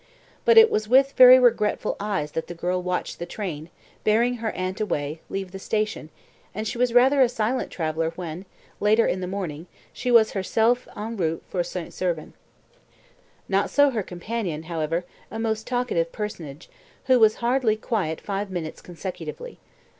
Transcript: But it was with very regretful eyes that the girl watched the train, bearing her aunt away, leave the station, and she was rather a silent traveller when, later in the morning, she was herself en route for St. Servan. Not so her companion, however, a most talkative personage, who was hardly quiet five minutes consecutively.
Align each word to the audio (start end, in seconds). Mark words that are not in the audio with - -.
But 0.45 0.57
it 0.57 0.71
was 0.71 0.87
with 0.89 1.11
very 1.11 1.37
regretful 1.37 1.95
eyes 1.99 2.31
that 2.31 2.47
the 2.47 2.55
girl 2.55 2.81
watched 2.81 3.19
the 3.19 3.27
train, 3.27 3.69
bearing 4.03 4.37
her 4.37 4.49
aunt 4.53 4.81
away, 4.81 5.21
leave 5.29 5.51
the 5.51 5.59
station, 5.59 6.09
and 6.55 6.67
she 6.67 6.79
was 6.79 6.91
rather 6.91 7.21
a 7.21 7.29
silent 7.29 7.69
traveller 7.69 8.11
when, 8.15 8.45
later 8.79 9.05
in 9.05 9.21
the 9.21 9.27
morning, 9.27 9.67
she 9.93 10.09
was 10.09 10.31
herself 10.31 10.87
en 10.97 11.17
route 11.17 11.43
for 11.49 11.63
St. 11.63 11.93
Servan. 11.93 12.33
Not 13.47 13.69
so 13.69 13.91
her 13.91 14.01
companion, 14.01 14.63
however, 14.63 15.05
a 15.29 15.37
most 15.37 15.67
talkative 15.67 16.11
personage, 16.11 16.67
who 17.05 17.19
was 17.19 17.35
hardly 17.35 17.75
quiet 17.77 18.19
five 18.19 18.49
minutes 18.49 18.81
consecutively. 18.81 19.59